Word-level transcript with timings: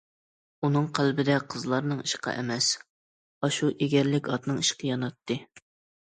ئۇنىڭ 0.67 0.85
قەلبىدە 0.99 1.33
قىزلارنىڭ 1.53 1.99
ئىشقى 2.07 2.33
ئەمەس، 2.37 2.69
ئاشۇ 3.49 3.69
ئېگەرلىك 3.73 4.31
ئاتنىڭ 4.33 4.57
ئىشقى 4.63 4.89
ياناتتى. 4.89 5.39